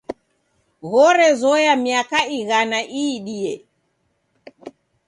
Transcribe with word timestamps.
Ghorezoya 0.91 1.73
miaka 1.83 2.19
ighana 2.37 2.79
iidie. 3.01 3.53